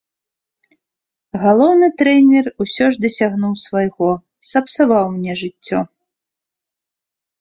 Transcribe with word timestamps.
Галоўны 1.43 1.89
трэнер 1.99 2.45
усё 2.65 2.85
ж 2.95 3.03
дасягнуў 3.07 3.53
свайго, 3.67 4.09
сапсаваў 4.53 5.05
мне 5.15 5.33
жыццё. 5.43 5.79